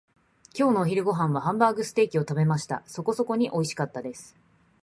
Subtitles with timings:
[0.57, 2.81] 今日のお昼ご飯はハンバーグステーキを食べました。
[2.87, 4.35] そこそこにおいしかったです。